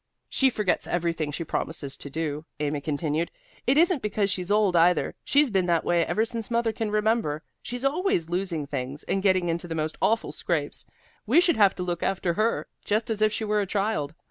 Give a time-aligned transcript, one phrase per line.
[0.29, 3.29] "She forgets everything she promises to do," Amy continued.
[3.67, 5.13] "It isn't because she's old, either.
[5.23, 7.43] She's been that way ever since mother can remember.
[7.61, 10.85] She's always losing things, and getting into the most awful scrapes.
[11.27, 14.15] We should have to look after her, just as if she were a child.